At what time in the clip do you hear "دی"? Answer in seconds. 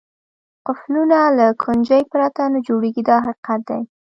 3.69-3.81